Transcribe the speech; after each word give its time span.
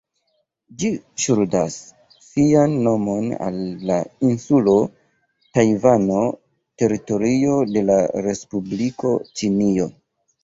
Ĝi 0.83 0.89
ŝuldas 1.23 1.75
sian 2.27 2.71
nomon 2.87 3.27
al 3.47 3.59
la 3.89 3.97
insulo 4.29 4.73
Tajvano, 5.57 6.23
teritorio 6.85 7.59
de 7.75 7.85
la 7.91 7.99
Respubliko 8.29 9.13
Ĉinio. 9.41 9.87